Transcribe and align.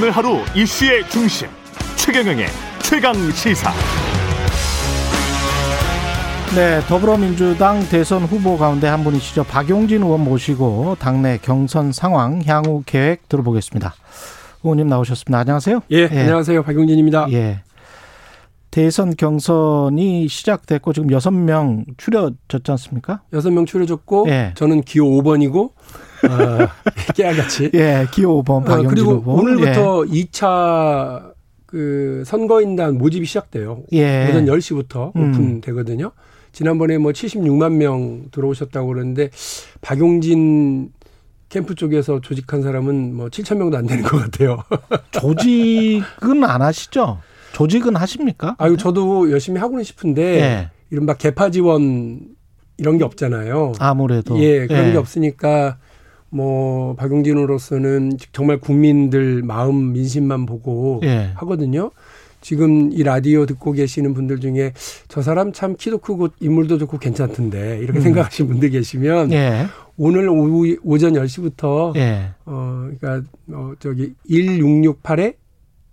오늘 0.00 0.12
하루 0.12 0.36
이슈의 0.54 1.08
중심 1.08 1.48
최경영의 1.96 2.46
최강 2.84 3.12
시사. 3.32 3.72
네, 6.54 6.80
더불어민주당 6.86 7.80
대선 7.88 8.22
후보 8.22 8.56
가운데 8.56 8.86
한 8.86 9.02
분이시죠. 9.02 9.42
박용진 9.42 10.04
의원 10.04 10.22
모시고 10.22 10.98
당내 11.00 11.38
경선 11.42 11.90
상황, 11.90 12.40
향후 12.46 12.84
계획 12.86 13.28
들어보겠습니다. 13.28 13.92
의원님 14.62 14.86
나오셨습니다. 14.86 15.36
안녕하세요. 15.40 15.80
예, 15.90 16.08
예. 16.12 16.20
안녕하세요. 16.20 16.62
박용진입니다. 16.62 17.26
예. 17.32 17.62
대선 18.70 19.16
경선이 19.16 20.28
시작됐고 20.28 20.92
지금 20.92 21.10
여섯 21.10 21.32
명 21.32 21.84
추려졌지 21.96 22.70
않습니까? 22.70 23.22
여섯 23.32 23.50
명 23.50 23.66
추려졌고 23.66 24.26
예. 24.28 24.52
저는 24.54 24.82
기호 24.82 25.06
5번이고 25.06 25.72
어, 26.24 26.68
깨알같이. 27.14 27.70
예, 27.74 28.06
기호 28.10 28.42
5번 28.42 28.64
박용진 28.64 28.86
어, 28.86 28.90
그리고 28.90 29.10
후보. 29.12 29.32
오늘부터 29.34 30.06
예. 30.08 30.22
2차 30.24 31.32
그 31.66 32.22
선거인단 32.26 32.96
모집이 32.98 33.26
시작돼요. 33.26 33.82
예. 33.92 34.28
오전 34.28 34.46
10시부터 34.46 35.14
음. 35.16 35.30
오픈되거든요. 35.30 36.12
지난번에 36.52 36.98
뭐 36.98 37.12
76만 37.12 37.72
명 37.72 38.28
들어오셨다고 38.30 38.88
그러는데 38.88 39.30
박용진 39.80 40.90
캠프 41.50 41.74
쪽에서 41.74 42.20
조직한 42.20 42.62
사람은 42.62 43.14
뭐 43.14 43.28
7천 43.28 43.56
명도 43.58 43.76
안 43.76 43.86
되는 43.86 44.02
것 44.02 44.18
같아요. 44.18 44.64
조직은 45.12 46.44
안 46.44 46.62
하시죠? 46.62 47.20
조직은 47.52 47.96
하십니까? 47.96 48.54
아유 48.58 48.76
저도 48.76 49.30
열심히 49.30 49.60
하고는 49.60 49.84
싶은데 49.84 50.22
예. 50.40 50.70
이른바 50.90 51.14
개파 51.14 51.50
지원 51.50 52.20
이런 52.76 52.98
게 52.98 53.04
없잖아요. 53.04 53.72
아무래도 53.78 54.38
예 54.38 54.66
그런 54.66 54.88
예. 54.88 54.92
게 54.92 54.98
없으니까 54.98 55.78
뭐 56.30 56.94
박용진으로서는 56.96 58.12
정말 58.32 58.58
국민들 58.58 59.42
마음 59.42 59.92
민심만 59.92 60.46
보고 60.46 61.00
예. 61.04 61.32
하거든요. 61.36 61.90
지금 62.40 62.92
이 62.92 63.02
라디오 63.02 63.46
듣고 63.46 63.72
계시는 63.72 64.14
분들 64.14 64.40
중에 64.40 64.72
저 65.08 65.22
사람 65.22 65.52
참 65.52 65.74
키도 65.76 65.98
크고 65.98 66.28
인물도 66.40 66.78
좋고 66.78 66.98
괜찮던데 66.98 67.78
이렇게 67.78 67.98
음. 67.98 68.02
생각하시는 68.02 68.48
분들 68.48 68.70
계시면 68.70 69.32
예. 69.32 69.66
오늘 69.96 70.28
오후 70.28 70.76
오전 70.84 71.14
10시부터 71.14 71.96
예. 71.96 72.30
어 72.44 72.88
그러니까 73.00 73.28
어 73.52 73.72
저기 73.80 74.14
1668에 74.30 75.34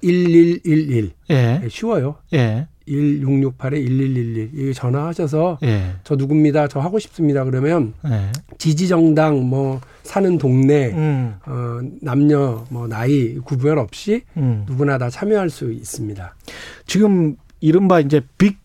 1111 0.02 1.12
예. 1.32 1.60
네, 1.60 1.68
쉬워요. 1.70 2.18
예. 2.34 2.68
1668-1111이 2.88 4.74
전화하셔서 4.74 5.60
예. 5.64 5.94
저 6.04 6.16
누굽니다. 6.16 6.68
저 6.68 6.80
하고 6.80 7.00
싶습니다. 7.00 7.44
그러면 7.44 7.94
예. 8.08 8.32
지지 8.58 8.88
정당 8.88 9.48
뭐 9.48 9.82
사는 10.04 10.38
동네 10.38 10.92
음. 10.94 11.36
어 11.46 11.80
남녀 12.02 12.66
뭐 12.70 12.88
나이 12.88 13.36
구별 13.40 13.78
없이 13.80 14.24
음. 14.38 14.66
누구나 14.68 14.98
다 14.98 15.10
참여할 15.10 15.50
수 15.50 15.72
있습니다. 15.72 16.36
지금 16.88 17.36
이른바 17.60 18.00
이제 18.00 18.22
big 18.38 18.65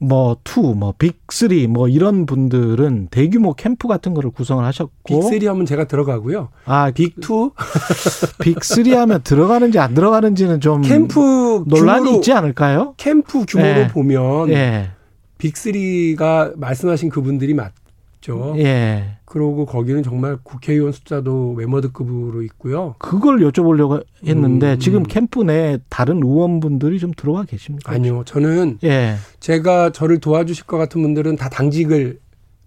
뭐, 0.00 0.38
two, 0.44 0.74
뭐, 0.74 0.94
big3, 0.98 1.66
뭐, 1.66 1.86
이런 1.86 2.24
분들은 2.24 3.08
대규모 3.10 3.52
캠프 3.54 3.86
같은 3.86 4.14
거를 4.14 4.30
구성을 4.30 4.64
하셨고. 4.64 4.90
big3 5.04 5.44
하면 5.46 5.66
제가 5.66 5.84
들어가고요. 5.84 6.48
아, 6.64 6.90
big2? 6.90 7.52
big3 8.40 8.94
하면 8.94 9.20
들어가는지 9.22 9.78
안 9.78 9.92
들어가는지는 9.94 10.60
좀. 10.60 10.80
캠프 10.80 11.64
논란이 11.66 12.00
규모로, 12.00 12.16
있지 12.16 12.32
않을까요? 12.32 12.94
캠프 12.96 13.44
규모로 13.46 13.74
네. 13.74 13.88
보면. 13.88 14.48
네. 14.48 14.90
빅3가 15.38 16.56
말씀하신 16.56 17.10
그분들이 17.10 17.54
맞, 17.54 17.72
있죠. 18.20 18.54
예. 18.58 19.16
그러고 19.30 19.64
거기는 19.64 20.02
정말 20.02 20.36
국회의원 20.42 20.90
숫자도 20.90 21.52
웨머드급으로 21.52 22.42
있고요. 22.42 22.96
그걸 22.98 23.38
여쭤보려고 23.38 24.04
했는데 24.26 24.72
음. 24.72 24.78
지금 24.80 25.04
캠프 25.04 25.44
내에 25.44 25.78
다른 25.88 26.16
의원분들이 26.16 26.98
좀 26.98 27.12
들어와 27.16 27.44
계십니까? 27.44 27.92
아니요. 27.92 28.24
저는 28.26 28.78
예. 28.82 29.14
제가 29.38 29.92
저를 29.92 30.18
도와주실 30.18 30.64
것 30.64 30.78
같은 30.78 31.00
분들은 31.00 31.36
다 31.36 31.48
당직을 31.48 32.18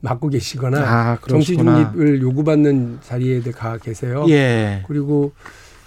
맡고 0.02 0.30
계시거나 0.30 0.80
아, 0.80 1.18
정치 1.28 1.58
중립을 1.58 2.22
요구받는 2.22 3.00
자리에 3.02 3.42
가 3.52 3.78
계세요. 3.78 4.26
예. 4.30 4.84
그리고 4.88 5.34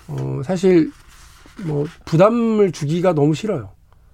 어 0.08 0.42
사실 0.44 0.90
뭐 1.64 1.86
부담을 2.04 2.70
주기가 2.70 3.14
너무 3.14 3.32
싫어요. 3.32 3.70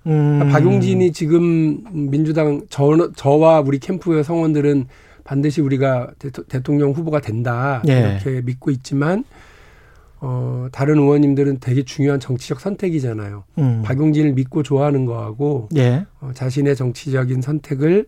음. 0.06 0.49
박용진이 0.53 1.11
지금 1.11 1.83
민주당 2.09 2.61
저, 2.71 3.11
저와 3.17 3.62
우리 3.62 3.81
캠프의 3.81 4.23
성원들은 4.23 4.87
반드시 5.25 5.60
우리가 5.60 6.12
대통 6.49 6.78
령 6.78 6.93
후보가 6.93 7.21
된다 7.21 7.83
예. 7.88 8.19
이렇게 8.22 8.43
믿고 8.43 8.71
있지만 8.71 9.25
어 10.21 10.69
다른 10.71 10.99
의원님들은 10.99 11.59
되게 11.60 11.83
중요한 11.83 12.21
정치적 12.21 12.60
선택이잖아요. 12.60 13.44
음. 13.59 13.82
박용진을 13.84 14.32
믿고 14.32 14.62
좋아하는 14.62 15.05
거하고 15.05 15.69
예. 15.77 16.06
어, 16.21 16.31
자신의 16.34 16.77
정치적인 16.77 17.43
선택을 17.43 18.06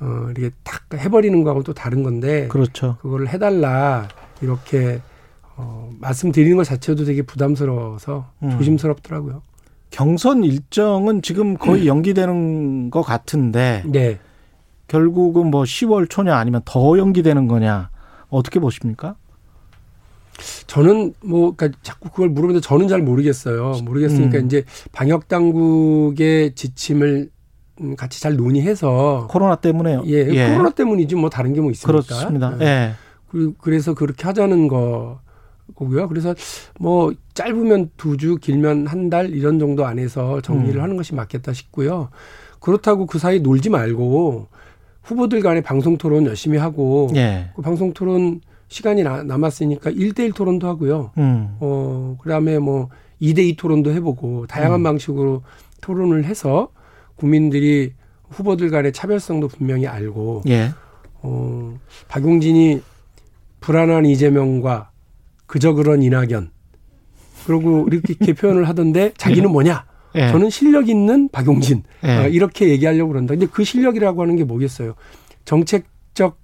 어 0.00 0.26
이렇게 0.36 0.54
탁 0.62 0.82
해버리는 0.94 1.42
거하고 1.42 1.62
또 1.62 1.72
다른 1.72 2.02
건데 2.02 2.48
그렇죠. 2.48 2.98
그거를 3.00 3.28
해달라 3.28 4.08
이렇게 4.42 5.00
어 5.56 5.90
말씀드리는 5.98 6.56
것 6.56 6.64
자체도 6.64 7.04
되게 7.04 7.22
부담스러워서 7.22 8.30
음. 8.42 8.50
조심스럽더라고요. 8.50 9.42
경선 9.90 10.44
일정은 10.44 11.22
지금 11.22 11.56
거의 11.56 11.86
연기되는 11.86 12.90
것 12.90 13.02
같은데 13.02 13.82
네. 13.86 14.18
결국은 14.88 15.50
뭐 15.50 15.62
10월 15.62 16.08
초냐 16.10 16.36
아니면 16.36 16.62
더 16.64 16.98
연기되는 16.98 17.46
거냐 17.46 17.90
어떻게 18.30 18.58
보십니까? 18.58 19.14
저는 20.66 21.14
뭐 21.24 21.54
그러니까 21.56 21.78
자꾸 21.82 22.10
그걸 22.10 22.28
물어보는데 22.28 22.60
저는 22.60 22.88
잘 22.88 23.02
모르겠어요. 23.02 23.80
모르겠으니까 23.84 24.38
음. 24.38 24.46
이제 24.46 24.64
방역 24.92 25.28
당국의 25.28 26.54
지침을 26.54 27.30
음, 27.80 27.96
같이 27.96 28.20
잘 28.20 28.36
논의해서 28.36 29.26
코로나 29.30 29.56
때문에요. 29.56 30.02
예, 30.06 30.26
예. 30.30 30.48
코로나 30.50 30.70
때문이지 30.70 31.14
뭐 31.16 31.28
다른 31.30 31.52
게 31.54 31.60
뭐 31.60 31.70
있습니까? 31.72 32.02
그렇습니다. 32.02 32.56
예. 32.60 32.64
예. 32.64 32.94
그래서 33.60 33.94
그렇게 33.94 34.24
하자는 34.24 34.68
거 34.68 35.20
거고요. 35.74 36.08
그래서 36.08 36.34
뭐 36.78 37.12
짧으면 37.34 37.90
두 37.96 38.16
주, 38.16 38.36
길면 38.36 38.86
한 38.86 39.10
달 39.10 39.30
이런 39.30 39.58
정도 39.58 39.84
안에서 39.86 40.40
정리를 40.40 40.76
음. 40.76 40.82
하는 40.82 40.96
것이 40.96 41.14
맞겠다 41.14 41.52
싶고요. 41.52 42.08
그렇다고 42.60 43.06
그 43.06 43.18
사이 43.18 43.40
놀지 43.40 43.70
말고 43.70 44.48
후보들 45.08 45.40
간의 45.40 45.62
방송 45.62 45.96
토론 45.96 46.26
열심히 46.26 46.58
하고 46.58 47.08
예. 47.16 47.50
그 47.56 47.62
방송 47.62 47.94
토론 47.94 48.42
시간이 48.68 49.02
나, 49.02 49.22
남았으니까 49.22 49.90
1대1 49.90 50.34
토론도 50.34 50.68
하고요. 50.68 51.12
음. 51.16 51.56
어, 51.60 52.16
그다음에 52.20 52.58
뭐 52.58 52.90
2대2 53.22 53.56
토론도 53.56 53.92
해 53.92 54.00
보고 54.00 54.46
다양한 54.46 54.80
음. 54.80 54.82
방식으로 54.82 55.42
토론을 55.80 56.24
해서 56.24 56.68
국민들이 57.16 57.94
후보들 58.28 58.70
간의 58.70 58.92
차별성도 58.92 59.48
분명히 59.48 59.86
알고 59.86 60.42
예. 60.48 60.72
어, 61.22 61.78
박용진이 62.08 62.82
불안한 63.60 64.04
이재명과 64.04 64.90
그저 65.46 65.72
그런 65.72 66.02
이낙연 66.02 66.50
그리고 67.46 67.88
이렇게 67.90 68.14
표현을 68.34 68.68
하던데 68.68 69.12
자기는 69.16 69.50
뭐냐? 69.50 69.86
예. 70.14 70.28
저는 70.28 70.50
실력 70.50 70.88
있는 70.88 71.28
박용진 71.28 71.82
예. 72.04 72.16
어, 72.16 72.28
이렇게 72.28 72.68
얘기하려고 72.68 73.12
그런다. 73.12 73.34
근데 73.34 73.46
그 73.46 73.64
실력이라고 73.64 74.22
하는 74.22 74.36
게 74.36 74.44
뭐겠어요? 74.44 74.94
정책적인 75.44 76.36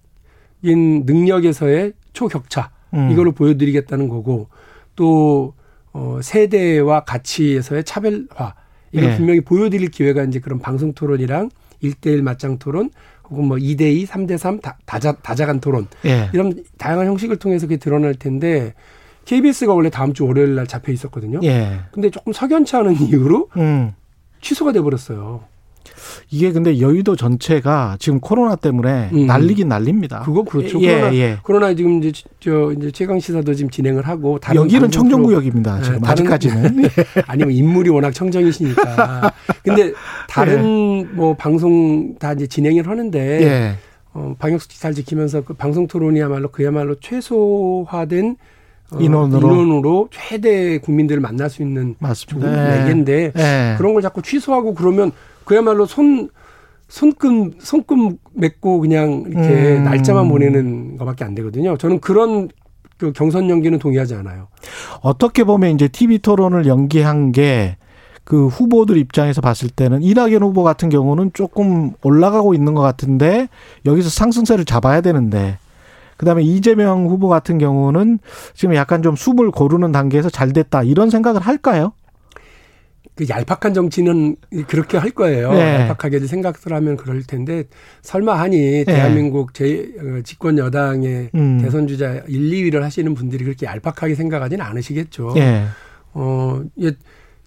능력에서의 1.06 1.92
초격차 2.12 2.70
음. 2.94 3.10
이거를 3.10 3.32
보여드리겠다는 3.32 4.08
거고 4.08 4.48
또 4.96 5.54
어, 5.92 6.18
세대와 6.22 7.04
가치에서의 7.04 7.84
차별화 7.84 8.54
이걸 8.92 9.10
예. 9.10 9.16
분명히 9.16 9.40
보여드릴 9.40 9.90
기회가 9.90 10.24
이제 10.24 10.40
그런 10.40 10.58
방송 10.58 10.92
토론이랑 10.92 11.50
일대일 11.80 12.22
맞짱 12.22 12.58
토론 12.58 12.90
혹은 13.28 13.46
뭐 13.46 13.56
2대2, 13.56 14.06
3대3 14.06 14.60
다, 14.60 14.78
다자, 14.86 15.12
다자간 15.12 15.60
토론 15.60 15.86
예. 16.04 16.30
이런 16.32 16.62
다양한 16.78 17.06
형식을 17.06 17.36
통해서 17.36 17.66
그게 17.66 17.76
드러날 17.76 18.14
텐데 18.14 18.74
KBS가 19.24 19.72
원래 19.72 19.90
다음 19.90 20.12
주 20.12 20.26
월요일 20.26 20.54
날 20.54 20.66
잡혀 20.66 20.92
있었거든요. 20.92 21.40
예. 21.42 21.80
근데 21.92 22.10
조금 22.10 22.32
석연치 22.32 22.76
않은 22.76 23.00
이유로 23.00 23.48
음. 23.56 23.92
취소가 24.40 24.72
돼 24.72 24.80
버렸어요. 24.80 25.42
이게 26.30 26.52
근데 26.52 26.80
여의도 26.80 27.16
전체가 27.16 27.96
지금 27.98 28.20
코로나 28.20 28.56
때문에 28.56 29.10
음. 29.12 29.26
난리긴 29.26 29.68
난립니다. 29.68 30.20
그거 30.20 30.42
그렇죠. 30.42 30.80
예, 30.80 30.94
코로나, 30.94 31.14
예. 31.14 31.38
코로나 31.42 31.74
지금 31.74 32.02
이제 32.02 32.12
저 32.40 32.72
이제 32.72 32.90
최강 32.90 33.20
시사도 33.20 33.54
지금 33.54 33.70
진행을 33.70 34.06
하고 34.06 34.38
여기는 34.54 34.90
청정구역입니다. 34.90 35.82
지금 35.82 36.00
네, 36.02 36.08
아직까지는 36.08 36.82
아니면 37.26 37.52
인물이 37.52 37.90
워낙 37.90 38.12
청정이시니까. 38.12 39.32
근데 39.62 39.92
다른 40.28 41.00
예. 41.00 41.04
뭐 41.14 41.34
방송 41.36 42.16
다 42.18 42.32
이제 42.32 42.46
진행을 42.46 42.88
하는데 42.88 43.18
예. 43.42 43.74
어, 44.14 44.34
방역 44.38 44.62
수칙 44.62 44.80
잘 44.80 44.94
지키면서 44.94 45.42
그 45.42 45.54
방송 45.54 45.86
토론이야말로 45.86 46.50
그야말로 46.50 46.94
최소화된 47.00 48.30
어, 48.30 48.53
인원으로. 48.98 49.48
인원으로 49.48 50.08
최대 50.12 50.78
국민들을 50.78 51.20
만날 51.20 51.50
수 51.50 51.62
있는 51.62 51.94
맞습니다. 51.98 52.50
매개인데 52.50 53.32
네. 53.32 53.74
그런 53.78 53.92
걸 53.94 54.02
자꾸 54.02 54.22
취소하고 54.22 54.74
그러면 54.74 55.12
그야말로 55.44 55.86
손 55.86 56.28
손금 56.88 57.52
손금 57.58 58.18
맺고 58.34 58.80
그냥 58.80 59.24
이렇게 59.26 59.76
음. 59.78 59.84
날짜만 59.84 60.28
보내는 60.28 60.96
것밖에 60.96 61.24
안 61.24 61.34
되거든요. 61.34 61.76
저는 61.76 62.00
그런 62.00 62.48
그 62.98 63.12
경선 63.12 63.50
연기는 63.50 63.78
동의하지 63.78 64.14
않아요. 64.14 64.48
어떻게 65.00 65.44
보면 65.44 65.74
이제 65.74 65.88
TV 65.88 66.18
토론을 66.18 66.66
연기한 66.66 67.32
게 67.32 67.76
그 68.24 68.46
후보들 68.46 68.96
입장에서 68.96 69.40
봤을 69.40 69.68
때는 69.68 70.02
이낙연 70.02 70.42
후보 70.42 70.62
같은 70.62 70.88
경우는 70.88 71.32
조금 71.34 71.92
올라가고 72.02 72.54
있는 72.54 72.74
것 72.74 72.80
같은데 72.80 73.48
여기서 73.84 74.08
상승세를 74.08 74.64
잡아야 74.64 75.02
되는데 75.02 75.58
그다음에 76.16 76.42
이재명 76.42 77.06
후보 77.06 77.28
같은 77.28 77.58
경우는 77.58 78.18
지금 78.54 78.74
약간 78.74 79.02
좀 79.02 79.16
숨을 79.16 79.50
고르는 79.50 79.92
단계에서 79.92 80.30
잘 80.30 80.52
됐다 80.52 80.82
이런 80.82 81.10
생각을 81.10 81.40
할까요? 81.40 81.92
그 83.16 83.26
얄팍한 83.28 83.74
정치는 83.74 84.36
그렇게 84.66 84.98
할 84.98 85.10
거예요. 85.10 85.52
네. 85.52 85.88
얄팍하게 85.88 86.20
생각을 86.20 86.56
하면 86.66 86.96
그럴 86.96 87.22
텐데 87.22 87.64
설마 88.02 88.40
하니 88.40 88.84
대한민국 88.84 89.54
제 89.54 89.88
어, 90.00 90.20
집권 90.22 90.58
여당의 90.58 91.30
음. 91.34 91.58
대선 91.60 91.86
주자 91.86 92.22
1, 92.26 92.50
2위를 92.50 92.80
하시는 92.80 93.14
분들이 93.14 93.44
그렇게 93.44 93.66
얄팍하게 93.66 94.16
생각하지는 94.16 94.64
않으시겠죠. 94.64 95.34
예. 95.36 95.64
어, 96.12 96.60
예, 96.82 96.92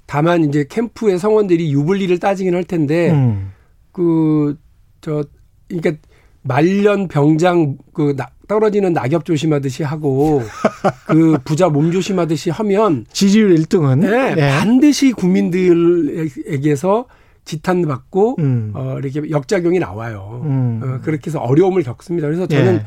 다만 0.05 0.45
이제 0.45 0.65
캠프의 0.69 1.19
성원들이 1.19 1.73
유불리를 1.73 2.17
따지긴 2.19 2.55
할 2.55 2.63
텐데 2.63 3.11
음. 3.11 3.51
그저 3.91 5.25
그러니까 5.67 5.91
말년 6.43 7.09
병장 7.09 7.77
그 7.93 8.15
나, 8.15 8.27
떨어지는 8.47 8.93
낙엽 8.93 9.25
조심하듯이 9.25 9.83
하고 9.83 10.41
그 11.07 11.37
부자 11.43 11.69
몸 11.69 11.91
조심하듯이 11.91 12.49
하면 12.49 13.05
지지율 13.11 13.55
1등은 13.55 13.99
네, 14.35 14.35
반드시 14.57 15.11
국민들에게서 15.13 17.05
지탄받고 17.45 18.35
음. 18.39 18.71
어, 18.73 18.97
이렇게 19.01 19.29
역작용이 19.29 19.79
나와요. 19.79 20.41
음. 20.45 20.81
어, 20.83 20.99
그렇게 21.03 21.27
해서 21.29 21.39
어려움을 21.39 21.83
겪습니다. 21.83 22.27
그래서 22.27 22.45
저는 22.47 22.75
예. 22.75 22.85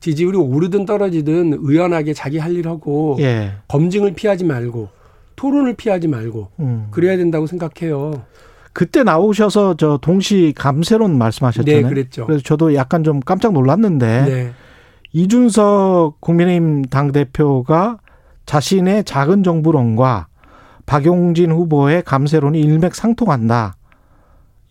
지지율이 0.00 0.36
오르든 0.36 0.84
떨어지든 0.84 1.58
의연하게 1.62 2.12
자기 2.12 2.38
할 2.38 2.52
일 2.52 2.68
하고 2.68 3.16
예. 3.20 3.52
검증을 3.68 4.12
피하지 4.14 4.44
말고 4.44 4.88
토론을 5.36 5.74
피하지 5.74 6.08
말고 6.08 6.48
음. 6.60 6.88
그래야 6.90 7.16
된다고 7.16 7.46
생각해요. 7.46 8.22
그때 8.74 9.02
나오셔서 9.02 9.76
저 9.78 9.98
동시 10.00 10.52
감세론 10.56 11.16
말씀하셨잖아요. 11.18 11.82
네, 11.82 11.88
그랬죠. 11.88 12.26
그래서 12.26 12.42
저도 12.42 12.74
약간 12.74 13.04
좀 13.04 13.20
깜짝 13.20 13.52
놀랐는데 13.52 14.24
네. 14.26 14.52
이준석 15.12 16.20
국민의힘 16.20 16.82
당대표가 16.86 17.98
자신의 18.46 19.04
작은 19.04 19.42
정부론과 19.42 20.28
박용진 20.86 21.52
후보의 21.52 22.02
감세론이 22.02 22.60
일맥상통한다. 22.60 23.76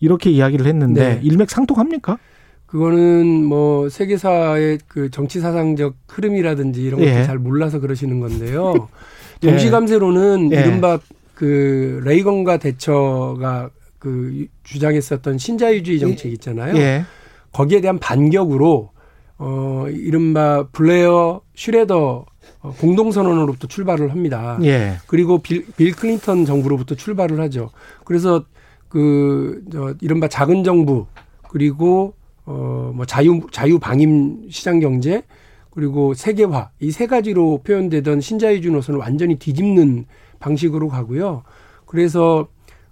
이렇게 0.00 0.30
이야기를 0.30 0.66
했는데 0.66 1.14
네. 1.14 1.20
일맥상통합니까? 1.22 2.18
그거는 2.66 3.44
뭐 3.44 3.88
세계사의 3.88 4.78
그 4.88 5.10
정치 5.10 5.40
사상적 5.40 5.94
흐름이라든지 6.08 6.82
이런 6.82 7.00
것들 7.00 7.12
예. 7.20 7.24
잘 7.24 7.38
몰라서 7.38 7.80
그러시는 7.80 8.18
건데요. 8.20 8.88
예. 9.44 9.48
동시감세로는 9.48 10.52
예. 10.52 10.60
이른바 10.60 10.98
그 11.34 12.00
레이건과 12.04 12.56
대처가 12.56 13.70
그 13.98 14.46
주장했었던 14.64 15.38
신자유주의 15.38 16.00
정책 16.00 16.32
있잖아요. 16.32 16.76
예. 16.76 17.04
거기에 17.52 17.80
대한 17.80 17.98
반격으로 17.98 18.90
어 19.38 19.86
이른바 19.88 20.66
블레어 20.72 21.40
슈레더 21.54 22.26
어, 22.60 22.74
공동선언으로부터 22.78 23.66
출발을 23.66 24.10
합니다. 24.12 24.58
예. 24.62 24.98
그리고 25.06 25.38
빌, 25.38 25.66
빌 25.76 25.92
클린턴 25.94 26.44
정부로부터 26.44 26.94
출발을 26.94 27.40
하죠. 27.40 27.70
그래서 28.04 28.44
그, 28.88 29.62
저, 29.72 29.94
이른바 30.00 30.28
작은 30.28 30.64
정부, 30.64 31.06
그리고, 31.48 32.14
어, 32.44 32.92
뭐 32.94 33.06
자유, 33.06 33.40
자유 33.50 33.78
방임 33.78 34.48
시장 34.50 34.80
경제, 34.80 35.22
그리고 35.70 36.12
세계화, 36.14 36.70
이 36.80 36.90
세 36.90 37.06
가지로 37.06 37.62
표현되던 37.64 38.20
신자유주의 38.20 38.72
노선을 38.74 39.00
완전히 39.00 39.36
뒤집는 39.38 40.04
방식으로 40.40 40.88
가고요. 40.88 41.42
그래서 41.86 42.48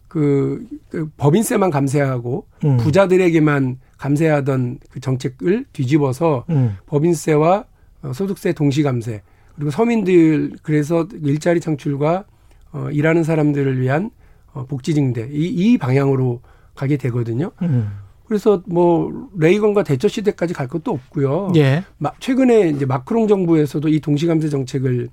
그, 0.08 0.66
그 0.88 1.10
법인세만 1.16 1.70
감세하고 1.70 2.46
음. 2.64 2.76
부자들에게만 2.78 3.78
감세하던 4.04 4.78
그 4.90 4.98
정책을 4.98 5.66
뒤집어서 5.74 6.46
음. 6.48 6.76
법인세와 6.86 7.64
어, 8.02 8.12
소득세 8.14 8.52
동시 8.54 8.82
감세 8.82 9.22
그리고 9.54 9.70
서민들 9.70 10.52
그래서 10.62 11.06
일자리 11.22 11.60
창출과 11.60 12.24
어, 12.72 12.88
일하는 12.90 13.22
사람들을 13.24 13.78
위한 13.78 14.10
어, 14.54 14.64
복지 14.64 14.94
증대 14.94 15.28
이, 15.30 15.44
이 15.48 15.76
방향으로 15.78 16.40
가게 16.74 16.96
되거든요. 16.96 17.52
음. 17.60 17.90
그래서 18.24 18.62
뭐 18.66 19.28
레이건과 19.36 19.82
대처 19.82 20.08
시대까지 20.08 20.54
갈 20.54 20.66
것도 20.66 20.92
없고요. 20.92 21.52
예. 21.56 21.84
마- 21.98 22.12
최근에 22.20 22.70
이제 22.70 22.86
마크롱 22.86 23.28
정부에서도 23.28 23.86
이 23.88 24.00
동시 24.00 24.26
감세 24.26 24.48
정책을 24.48 25.08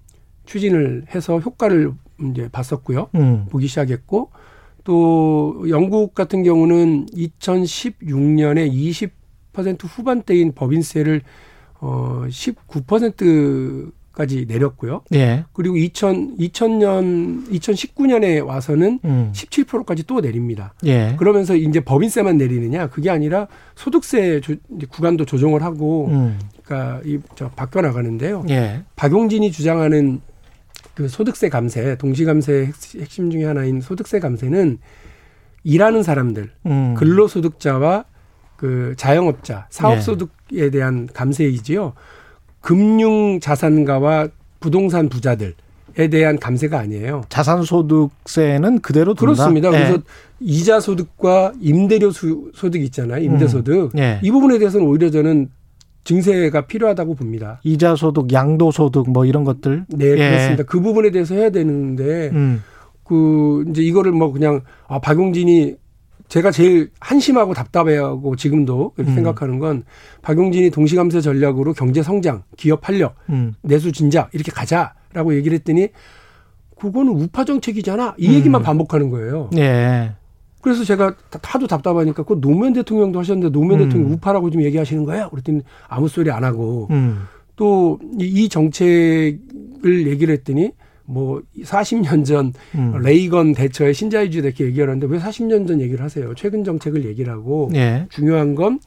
추진을 0.45 1.05
해서 1.13 1.39
효과를 1.39 1.91
이제 2.31 2.47
봤었고요. 2.49 3.09
음. 3.15 3.47
보기 3.49 3.67
시작했고 3.67 4.31
또 4.87 5.65
영국 5.67 6.15
같은 6.15 6.43
경우는 6.43 7.07
2016년에 7.07 8.71
20% 9.53 9.77
후반대인 9.83 10.53
법인세를 10.55 11.23
어 11.81 12.23
19%까지 12.29 14.45
내렸고요. 14.47 15.01
예. 15.13 15.43
그리고 15.51 15.75
2000 15.75 16.37
2000년 16.37 17.49
2019년에 17.49 18.45
와서는 18.45 19.01
음. 19.03 19.33
17%까지 19.35 20.03
또 20.07 20.21
내립니다. 20.21 20.73
예. 20.85 21.15
그러면서 21.19 21.53
이제 21.57 21.81
법인세만 21.81 22.37
내리느냐 22.37 22.87
그게 22.87 23.09
아니라 23.09 23.49
소득세 23.75 24.39
조, 24.39 24.55
이제 24.77 24.87
구간도 24.89 25.25
조정을 25.25 25.63
하고 25.63 26.07
음. 26.07 26.39
그러니까 26.63 27.01
이 27.05 27.19
저 27.35 27.49
바뀌어 27.49 27.81
나가는데요. 27.81 28.45
예. 28.49 28.83
박용진이 28.95 29.51
주장하는 29.51 30.21
그 30.97 31.07
소득세 31.07 31.47
감세, 31.47 31.95
동시감세 31.99 32.71
핵- 32.71 33.01
핵심 33.01 33.29
중에 33.29 33.45
하나인 33.45 33.81
소득세 33.81 34.19
감세는 34.19 34.79
일하는 35.63 36.01
사람들, 36.01 36.49
음. 36.65 36.95
근로소득자와 36.95 38.05
그 38.55 38.95
자영업자, 38.97 39.55
네. 39.57 39.63
사업소득에 39.69 40.71
대한 40.71 41.07
감세이지요. 41.13 41.93
금융 42.61 43.39
자산가와 43.39 44.29
부동산 44.59 45.07
부자들에 45.07 46.07
대한 46.09 46.39
감세가 46.39 46.79
아니에요. 46.79 47.21
자산소득세는 47.29 48.79
그대로 48.79 49.13
둔다. 49.13 49.33
그렇습니다. 49.33 49.67
예. 49.67 49.71
그래서 49.73 49.99
이자 50.39 50.79
소득과 50.79 51.53
임대료 51.61 52.09
수- 52.09 52.49
소득 52.55 52.81
있잖아요. 52.81 53.23
임대소득. 53.23 53.91
예. 53.99 54.19
이 54.23 54.31
부분에 54.31 54.57
대해서는 54.57 54.87
오히려 54.87 55.11
저는 55.11 55.49
증세가 56.07 56.67
필요하다고 56.67 57.15
봅니다. 57.15 57.59
이자 57.63 57.97
소득, 57.97 58.31
양도 58.31 58.71
소득 58.71 59.09
뭐 59.09 59.25
이런 59.25 59.43
것들. 59.43 59.85
네, 59.89 60.05
예. 60.05 60.15
그렇습니다. 60.15 60.63
그 60.63 60.79
부분에 60.79 61.11
대해서 61.11 61.35
해야 61.35 61.49
되는데 61.49 62.29
음. 62.29 62.63
그 63.03 63.65
이제 63.69 63.81
이거를 63.81 64.13
뭐 64.13 64.31
그냥 64.31 64.61
아 64.87 64.99
박용진이 64.99 65.75
제가 66.29 66.51
제일 66.51 66.91
한심하고 67.01 67.53
답답해하고 67.53 68.37
지금도 68.37 68.93
이렇게 68.95 69.11
음. 69.11 69.15
생각하는 69.15 69.59
건 69.59 69.83
박용진이 70.21 70.69
동시감세 70.69 71.19
전략으로 71.19 71.73
경제 71.73 72.01
성장, 72.01 72.43
기업 72.55 72.87
활력, 72.87 73.15
음. 73.29 73.55
내수 73.61 73.91
진작 73.91 74.33
이렇게 74.33 74.49
가자라고 74.49 75.35
얘기를 75.35 75.55
했더니 75.55 75.89
그거는 76.79 77.11
우파 77.11 77.43
정책이잖아. 77.43 78.15
이 78.17 78.33
얘기만 78.33 78.61
음. 78.61 78.63
반복하는 78.63 79.09
거예요. 79.09 79.49
예. 79.57 80.13
그래서 80.67 80.83
제가 80.83 81.15
다- 81.29 81.39
하도 81.43 81.65
답답하니까 81.65 82.23
그 82.23 82.41
노무현 82.41 82.73
대통령도 82.73 83.19
하셨는데 83.19 83.53
노무현 83.57 83.79
음. 83.79 83.85
대통령 83.85 84.11
우파라고 84.11 84.49
지금 84.49 84.65
얘기하시는 84.65 85.05
거예요? 85.05 85.29
그랬더니 85.29 85.61
아무 85.87 86.09
소리 86.09 86.29
안 86.29 86.43
하고 86.43 86.89
음. 86.91 87.19
또이 87.55 88.49
정책을 88.49 90.07
얘기를 90.07 90.33
했더니 90.33 90.71
뭐 91.05 91.41
40년 91.63 92.25
전 92.25 92.51
음. 92.75 92.97
레이건 93.01 93.53
대처의 93.53 93.93
신자유주의 93.93 94.43
이렇게 94.43 94.65
얘기를 94.65 94.89
하는데 94.89 95.07
왜 95.07 95.19
40년 95.19 95.65
전 95.69 95.79
얘기를 95.79 96.03
하세요? 96.03 96.33
최근 96.35 96.65
정책을 96.65 97.05
얘기를 97.05 97.31
하고 97.31 97.69
예. 97.75 98.05
중요한 98.09 98.55
건 98.55 98.79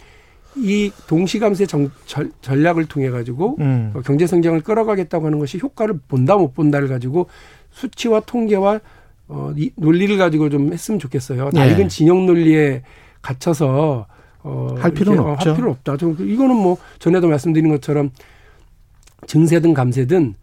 이 0.56 0.90
동시감세 1.06 1.64
정, 1.66 1.92
전, 2.06 2.32
전략을 2.40 2.86
통해 2.86 3.08
가지고 3.08 3.56
음. 3.60 3.92
어, 3.94 4.00
경제 4.04 4.26
성장을 4.26 4.60
끌어가겠다고 4.62 5.26
하는 5.26 5.38
것이 5.38 5.58
효과를 5.62 6.00
본다 6.08 6.36
못 6.36 6.54
본다를 6.54 6.88
가지고 6.88 7.28
수치와 7.70 8.18
통계와 8.26 8.80
어, 9.32 9.52
이 9.56 9.70
논리를 9.76 10.16
가지고 10.18 10.50
좀 10.50 10.72
했으면 10.72 10.98
좋겠어요. 10.98 11.50
네. 11.52 11.68
낡은 11.70 11.88
진영 11.88 12.26
논리에 12.26 12.82
갇혀서 13.22 14.06
어, 14.42 14.74
할 14.78 14.90
필요는 14.90 15.18
이렇게, 15.22 15.28
어, 15.30 15.32
없죠. 15.34 15.50
할 15.50 15.56
필요 15.56 15.70
없다. 15.70 15.96
좀 15.96 16.16
이거는 16.18 16.56
뭐 16.56 16.76
전에도 16.98 17.28
말씀드린 17.28 17.70
것처럼 17.70 18.10
증세든 19.26 19.74
감세든 19.74 20.34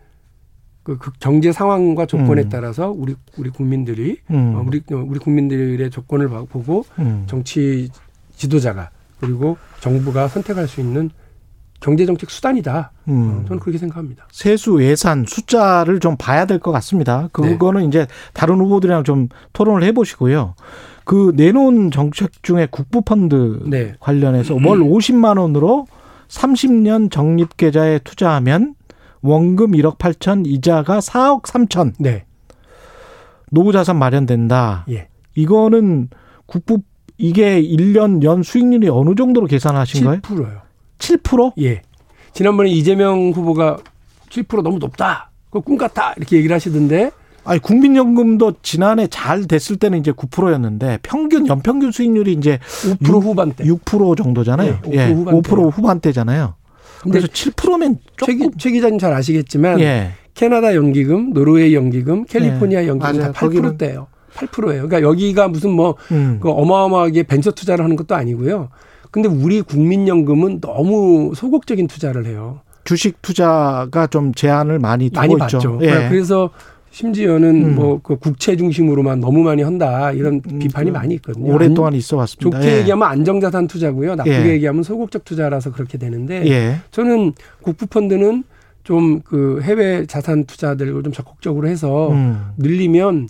그, 0.83 0.97
그 0.97 1.11
경제 1.19 1.51
상황과 1.51 2.05
조건에 2.05 2.43
음. 2.43 2.49
따라서 2.49 2.91
우리 2.91 3.15
우리 3.37 3.49
국민들이 3.49 4.19
음. 4.31 4.55
어, 4.55 4.63
우리 4.65 4.81
우리 4.89 5.19
국민들의 5.19 5.89
조건을 5.89 6.29
봐- 6.29 6.45
보고 6.45 6.85
음. 6.99 7.23
정치 7.27 7.89
지도자가 8.35 8.91
그리고 9.19 9.57
정부가 9.81 10.27
선택할 10.29 10.67
수 10.67 10.79
있는 10.79 11.09
경제 11.79 12.05
정책 12.05 12.29
수단이다. 12.29 12.91
어, 13.07 13.11
음. 13.11 13.43
저는 13.47 13.59
그렇게 13.59 13.77
생각합니다. 13.77 14.27
세수 14.31 14.81
예산 14.83 15.25
숫자를 15.27 15.99
좀 15.99 16.15
봐야 16.17 16.45
될 16.45 16.59
것 16.59 16.71
같습니다. 16.71 17.29
그거는 17.31 17.87
이제 17.87 18.07
다른 18.33 18.59
후보들이랑 18.59 19.03
좀 19.03 19.29
토론을 19.53 19.83
해보시고요. 19.83 20.55
그 21.05 21.31
내놓은 21.35 21.91
정책 21.91 22.43
중에 22.43 22.67
국부 22.69 23.01
펀드 23.01 23.59
네. 23.67 23.93
관련해서 23.99 24.55
월 24.55 24.79
50만 24.79 25.39
원으로 25.39 25.85
30년 26.27 27.09
적립 27.11 27.55
계좌에 27.57 27.99
투자하면 27.99 28.73
원금 29.21 29.71
1억 29.71 29.97
8천, 29.97 30.45
이자가 30.45 30.99
4억 30.99 31.43
3천. 31.43 31.93
네. 31.99 32.25
노후 33.51 33.71
자산 33.71 33.97
마련된다. 33.97 34.85
예. 34.89 35.07
이거는 35.35 36.09
국부 36.45 36.79
이게 37.17 37.61
1년 37.61 38.23
연 38.23 38.43
수익률이 38.43 38.89
어느 38.89 39.15
정도로 39.15 39.47
계산하신 39.47 40.03
거예요? 40.03 40.21
7%요. 40.21 40.61
7%? 40.99 41.53
예. 41.61 41.81
지난번에 42.33 42.69
이재명 42.69 43.31
후보가 43.31 43.77
7% 44.29 44.61
너무 44.61 44.77
높다. 44.79 45.31
그거 45.49 45.61
꿈 45.61 45.77
같다. 45.77 46.13
이렇게 46.17 46.37
얘기를 46.37 46.53
하시던데 46.53 47.11
아니 47.43 47.59
국민연금도 47.61 48.55
지난해 48.61 49.07
잘 49.07 49.45
됐을 49.47 49.77
때는 49.77 49.99
이제 49.99 50.11
9%였는데 50.11 50.99
평균 51.01 51.47
연평균 51.47 51.91
수익률이 51.91 52.33
이제 52.33 52.59
5% 53.01 53.21
후반대. 53.23 53.63
6% 53.63 54.17
정도잖아요. 54.17 54.79
네, 54.83 54.89
5% 54.89 54.93
예, 54.93 55.13
후반대. 55.13 55.49
5% 55.49 55.71
후반대잖아요. 55.71 56.55
그래서 57.03 57.27
7%면 57.27 57.99
최, 58.25 58.33
조금 58.33 58.49
기, 58.51 58.57
최 58.57 58.71
기자님 58.71 58.99
잘 58.99 59.13
아시겠지만 59.13 59.79
예. 59.79 60.11
캐나다 60.33 60.75
연기금, 60.75 61.31
노르웨이 61.33 61.73
연기금, 61.73 62.25
캘리포니아 62.25 62.81
네, 62.81 62.87
연기금. 62.89 63.19
다 63.19 63.31
거기는- 63.31 63.77
8%대예요. 63.77 64.07
8%예요. 64.35 64.87
그러니까 64.87 65.01
여기가 65.01 65.47
무슨 65.47 65.71
뭐 65.71 65.95
음. 66.11 66.39
그 66.41 66.49
어마어마하게 66.49 67.23
벤처 67.23 67.49
투자를 67.51 67.83
하는 67.85 67.95
것도 67.95 68.13
아니고요. 68.13 68.69
근데 69.11 69.27
우리 69.27 69.61
국민연금은 69.61 70.61
너무 70.61 71.33
소극적인 71.35 71.87
투자를 71.87 72.25
해요. 72.25 72.61
주식 72.83 73.21
투자가 73.21 74.07
좀 74.07 74.33
제한을 74.33 74.79
많이 74.79 75.09
두고 75.09 75.19
많이 75.19 75.33
있죠. 75.33 75.57
받죠. 75.57 75.79
예. 75.81 76.07
그래서 76.09 76.49
심지어는 76.91 77.63
음. 77.63 77.75
뭐그 77.75 78.17
국채 78.17 78.55
중심으로만 78.55 79.19
너무 79.19 79.43
많이 79.43 79.61
한다 79.61 80.11
이런 80.11 80.41
음, 80.49 80.59
비판이 80.59 80.91
그 80.91 80.97
많이 80.97 81.15
있거든요. 81.15 81.53
오랫동안 81.53 81.93
있어 81.93 82.17
왔습니다. 82.17 82.57
좋게 82.59 82.71
예. 82.71 82.77
얘기하면 82.79 83.07
안정자산 83.07 83.67
투자고요. 83.67 84.15
나쁘게 84.15 84.45
예. 84.45 84.49
얘기하면 84.53 84.83
소극적 84.83 85.25
투자라서 85.25 85.71
그렇게 85.71 85.97
되는데 85.97 86.47
예. 86.47 86.77
저는 86.91 87.33
국부펀드는 87.61 88.43
좀 88.83 89.21
그 89.25 89.59
해외 89.63 90.05
자산 90.05 90.45
투자들을 90.45 91.03
좀 91.03 91.11
적극적으로 91.11 91.67
해서 91.67 92.09
음. 92.11 92.51
늘리면 92.57 93.27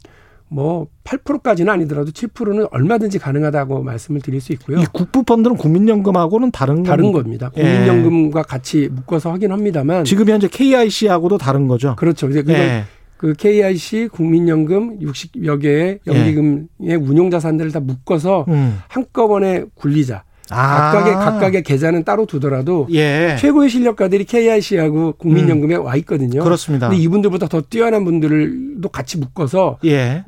뭐 0.50 0.88
8%까지는 1.04 1.72
아니더라도 1.72 2.12
7%는 2.12 2.68
얼마든지 2.72 3.20
가능하다고 3.20 3.84
말씀을 3.84 4.22
드릴 4.22 4.40
수 4.42 4.54
있고요. 4.54 4.80
이 4.80 4.86
국부 4.92 5.24
펀드는 5.24 5.58
국민연금하고는 5.58 6.52
다른 6.52 6.84
다른? 6.84 7.12
겁니다. 7.12 7.52
예. 7.58 7.62
국민연금과 7.62 8.44
같이 8.44 8.90
묶어서 8.92 9.32
하긴 9.34 9.52
합니다만 9.52 10.06
지금 10.06 10.28
현재 10.30 10.48
KIC하고도 10.48 11.38
다른 11.38 11.68
거죠. 11.68 11.96
그렇죠. 11.98 12.30
이제 12.30 12.44
예. 12.48 12.84
그 13.18 13.34
KIC 13.34 14.10
국민연금 14.12 15.00
60여 15.00 15.62
개의 15.62 16.00
연기금의 16.06 16.96
운용 17.00 17.30
자산들을 17.32 17.72
다 17.72 17.80
묶어서 17.80 18.46
음. 18.48 18.80
한꺼번에 18.88 19.66
굴리자. 19.74 20.24
아. 20.50 20.92
각각의 20.92 21.14
각각의 21.14 21.64
계좌는 21.64 22.04
따로 22.04 22.26
두더라도 22.26 22.88
예. 22.92 23.36
최고의 23.40 23.70
실력가들이 23.70 24.24
KIC하고 24.26 25.14
국민연금에 25.14 25.76
와 25.76 25.96
있거든요. 25.98 26.44
그렇습니다. 26.44 26.90
근데 26.90 27.02
이분들보다 27.02 27.48
더 27.48 27.62
뛰어난 27.62 28.04
분들도 28.06 28.88
같이 28.90 29.18
묶어서 29.18 29.80
예. 29.86 30.24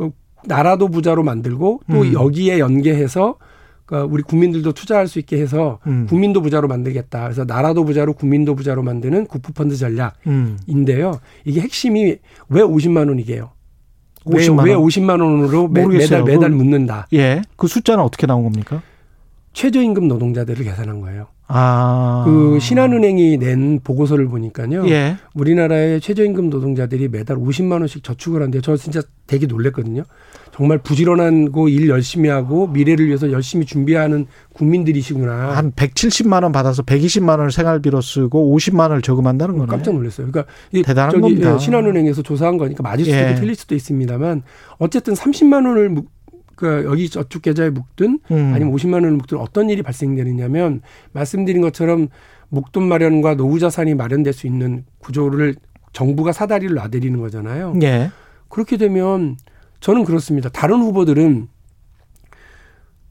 나라도 0.46 0.88
부자로 0.90 1.24
만들고 1.24 1.82
또 1.92 2.02
음. 2.02 2.14
여기에 2.14 2.60
연계해서 2.60 3.36
그러니까 3.86 4.14
우리 4.14 4.22
국민들도 4.24 4.72
투자할 4.74 5.08
수 5.08 5.18
있게 5.20 5.38
해서 5.42 5.80
음. 5.88 6.06
국민도 6.08 6.42
부자로 6.42 6.68
만들겠다. 6.68 7.24
그래서 7.24 7.44
나라도 7.44 7.84
부자로 7.86 8.14
국민도 8.14 8.56
부자로 8.56 8.84
만드는 8.84 9.26
국부펀드 9.26 9.76
전략인데요. 9.76 11.10
음. 11.12 11.18
이게 11.46 11.62
핵심이 11.62 12.16
왜 12.50 12.62
50만 12.62 13.08
원이게요? 13.08 13.50
왜, 14.26 14.46
50만 14.48 14.58
원. 14.60 14.68
왜 14.68 14.74
50만 14.76 15.10
원으로 15.22 15.68
매, 15.70 15.82
모르겠어요. 15.82 16.24
매달 16.24 16.36
매달 16.36 16.50
그- 16.52 16.56
묻는다. 16.56 17.08
예. 17.14 17.42
그 17.56 17.68
숫자는 17.68 18.04
어떻게 18.04 18.28
나온 18.28 18.44
겁니까? 18.44 18.82
최저임금 19.54 20.08
노동자들을 20.08 20.64
계산한 20.64 21.02
거예요. 21.02 21.28
아. 21.48 22.24
그 22.26 22.60
신한은행이 22.60 23.38
낸 23.38 23.80
보고서를 23.84 24.28
보니까요. 24.28 24.88
예. 24.90 25.18
우리나라의 25.34 26.00
최저임금 26.00 26.50
노동자들이 26.50 27.08
매달 27.08 27.38
50만 27.38 27.80
원씩 27.80 28.04
저축을 28.04 28.42
하는데 28.42 28.62
저 28.62 28.78
진짜 28.78 29.02
되게 29.26 29.48
놀랬거든요. 29.48 30.04
정말 30.60 30.78
부지런하고 30.78 31.70
일 31.70 31.88
열심히 31.90 32.30
하고 32.30 32.68
미래를 32.68 33.08
위해서 33.08 33.32
열심히 33.32 33.66
준비하는 33.66 34.28
국민들이시구나. 34.54 35.56
한 35.56 35.72
170만 35.72 36.44
원 36.44 36.52
받아서 36.52 36.84
120만 36.84 37.30
원을 37.30 37.52
생활비로 37.52 38.02
쓰고 38.02 38.56
50만 38.56 38.82
원을 38.82 39.02
저금한다는 39.02 39.58
거네. 39.58 39.70
깜짝 39.70 39.94
놀랐어요. 39.94 40.28
그러니까 40.30 40.52
이 40.72 40.84
대단한 40.84 41.12
저기 41.12 41.22
겁니다. 41.22 41.54
예, 41.54 41.58
신한은행에서 41.58 42.22
조사한 42.22 42.58
거니까 42.58 42.84
맞을 42.84 43.06
수도 43.06 43.18
예. 43.18 43.30
있고 43.30 43.40
틀릴 43.40 43.56
수도 43.56 43.74
있습니다만 43.74 44.44
어쨌든 44.80 45.14
30만 45.14 45.66
원을 45.66 45.90
묵, 45.90 46.12
그 46.60 46.84
여기 46.84 47.10
저축 47.10 47.44
계좌에 47.44 47.70
묵든 47.70 48.20
음. 48.32 48.52
아니면 48.54 48.76
50만 48.76 48.96
원을 48.96 49.12
묵든 49.12 49.38
어떤 49.38 49.70
일이 49.70 49.82
발생되느냐면 49.82 50.82
말씀드린 51.14 51.62
것처럼 51.62 52.10
목돈 52.50 52.86
마련과 52.86 53.36
노후 53.36 53.60
자산이 53.60 53.96
마련될 53.96 54.34
수 54.34 54.46
있는 54.46 54.84
구조를 54.98 55.56
정부가 55.94 56.34
사다리를 56.34 56.76
놔드리는 56.76 57.18
거잖아요. 57.18 57.76
예. 57.84 58.12
그렇게 58.50 58.76
되면 58.76 59.38
저는 59.80 60.04
그렇습니다. 60.04 60.50
다른 60.50 60.82
후보들은 60.82 61.48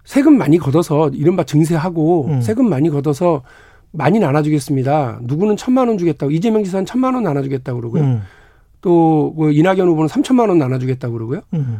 세금 0.04 0.36
많이 0.36 0.58
걷어서 0.58 1.08
이른바 1.14 1.44
증세하고 1.44 2.26
음. 2.26 2.40
세금 2.42 2.68
많이 2.68 2.90
걷어서 2.90 3.44
많이 3.92 4.18
나눠주겠습니다. 4.18 5.20
누구는 5.22 5.56
천만 5.56 5.88
원 5.88 5.96
주겠다고 5.96 6.32
이재명 6.32 6.64
지사는 6.64 6.84
천만 6.84 7.14
원 7.14 7.22
나눠주겠다고 7.22 7.80
그러고요. 7.80 8.02
음. 8.02 8.22
또뭐 8.82 9.52
이낙연 9.52 9.88
후보는 9.88 10.08
삼천만 10.08 10.50
원 10.50 10.58
나눠주겠다고 10.58 11.14
그러고요. 11.14 11.40
음. 11.54 11.78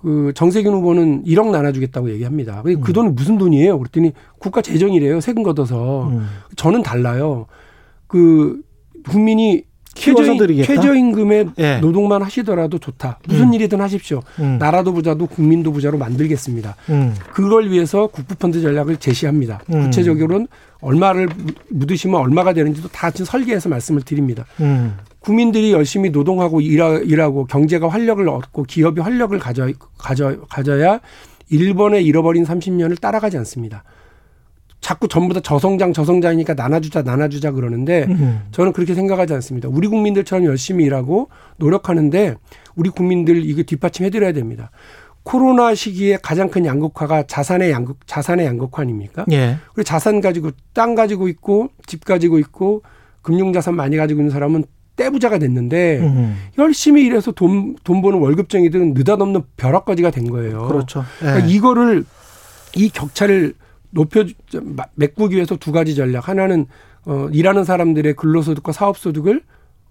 그 0.00 0.32
정세균 0.34 0.72
후보는 0.74 1.24
1억 1.24 1.50
나눠주겠다고 1.50 2.10
얘기합니다. 2.12 2.62
근데 2.62 2.80
그 2.80 2.92
돈이 2.92 3.10
무슨 3.10 3.36
돈이에요? 3.36 3.78
그랬더니 3.78 4.12
국가 4.38 4.62
재정이래요. 4.62 5.20
세금 5.20 5.42
걷어서. 5.42 6.08
음. 6.08 6.28
저는 6.56 6.82
달라요. 6.84 7.46
그 8.06 8.60
국민이 9.08 9.64
최저임? 9.94 10.38
최저임금에 10.64 11.44
예. 11.58 11.78
노동만 11.80 12.22
하시더라도 12.22 12.78
좋다. 12.78 13.18
무슨 13.26 13.48
음. 13.48 13.54
일이든 13.54 13.80
하십시오. 13.80 14.20
음. 14.38 14.56
나라도 14.60 14.92
부자도 14.92 15.26
국민도 15.26 15.72
부자로 15.72 15.98
만들겠습니다. 15.98 16.76
음. 16.90 17.14
그걸 17.32 17.68
위해서 17.68 18.06
국부펀드 18.06 18.60
전략을 18.60 18.98
제시합니다. 18.98 19.60
음. 19.72 19.86
구체적으로는 19.86 20.46
얼마를 20.80 21.26
묻- 21.26 21.56
묻으시면 21.70 22.20
얼마가 22.20 22.52
되는지도 22.52 22.86
다 22.88 23.10
지금 23.10 23.26
설계해서 23.26 23.68
말씀을 23.68 24.02
드립니다. 24.02 24.44
음. 25.28 25.38
국민들이 25.38 25.72
열심히 25.72 26.10
노동하고 26.10 26.60
일하, 26.60 26.98
일하 26.98 27.28
고 27.28 27.44
경제가 27.44 27.88
활력을 27.88 28.28
얻고 28.28 28.64
기업이 28.64 29.00
활력을 29.00 29.38
가져, 29.38 29.70
가져, 29.96 30.40
가져야 30.48 31.00
일본의 31.50 32.04
잃어버린 32.04 32.44
30년을 32.44 33.00
따라가지 33.00 33.36
않습니다. 33.38 33.84
자꾸 34.80 35.08
전부 35.08 35.34
다 35.34 35.40
저성장 35.40 35.92
저성장이니까 35.92 36.54
나눠주자 36.54 37.02
나눠주자 37.02 37.50
그러는데 37.50 38.06
음. 38.08 38.42
저는 38.52 38.72
그렇게 38.72 38.94
생각하지 38.94 39.34
않습니다. 39.34 39.68
우리 39.68 39.88
국민들처럼 39.88 40.44
열심히 40.46 40.84
일하고 40.84 41.28
노력하는데 41.56 42.36
우리 42.76 42.90
국민들 42.90 43.44
이거 43.44 43.62
뒷받침해드려야 43.62 44.32
됩니다. 44.32 44.70
코로나 45.24 45.74
시기에 45.74 46.18
가장 46.22 46.48
큰 46.48 46.64
양극화가 46.64 47.24
자산의 47.24 47.70
양극 47.70 47.98
자산의 48.06 48.46
양극화 48.46 48.82
아닙니까? 48.82 49.26
예. 49.32 49.56
그리고 49.74 49.82
자산 49.82 50.20
가지고 50.20 50.52
땅 50.72 50.94
가지고 50.94 51.28
있고 51.28 51.68
집 51.84 52.04
가지고 52.04 52.38
있고 52.38 52.82
금융 53.20 53.52
자산 53.52 53.74
많이 53.74 53.96
가지고 53.96 54.20
있는 54.20 54.30
사람은 54.30 54.64
떼부자가 54.98 55.38
됐는데 55.38 56.00
음. 56.00 56.36
열심히 56.58 57.06
일해서 57.06 57.30
돈, 57.32 57.76
돈 57.84 58.02
버는 58.02 58.18
월급쟁이들은 58.18 58.92
느닷없는 58.94 59.42
벼락거지가 59.56 60.10
된 60.10 60.28
거예요. 60.30 60.66
그렇죠. 60.66 61.04
예. 61.22 61.24
그러니까 61.26 61.46
이거를 61.46 62.04
이 62.76 62.90
격차를 62.90 63.54
높여 63.90 64.24
메꾸기 64.96 65.36
위해서 65.36 65.56
두 65.56 65.72
가지 65.72 65.94
전략. 65.94 66.28
하나는 66.28 66.66
어 67.06 67.28
일하는 67.32 67.64
사람들의 67.64 68.14
근로소득과 68.14 68.72
사업소득을 68.72 69.42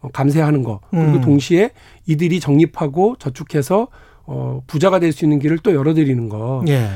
어, 0.02 0.10
감세하는 0.14 0.62
거. 0.64 0.82
그리고 0.92 1.04
음. 1.14 1.22
동시에 1.22 1.72
이들이 2.06 2.40
적립하고 2.40 3.16
저축해서 3.18 3.88
어 4.26 4.62
부자가 4.68 5.00
될 5.00 5.14
수 5.14 5.26
있는 5.26 5.40
길을 5.40 5.60
또 5.60 5.74
열어드리는 5.74 6.30
거. 6.30 6.64
예. 6.68 6.88